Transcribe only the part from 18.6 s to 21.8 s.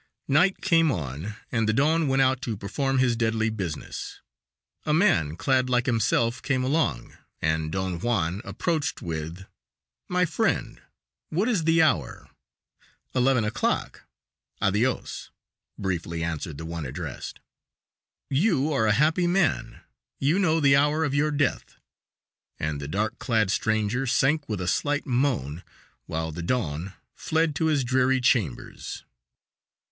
are a happy man; you know the hour of your death,"